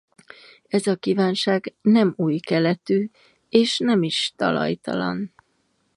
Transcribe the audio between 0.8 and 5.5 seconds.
a kívánság nem újkeletű és nem is talajtalan.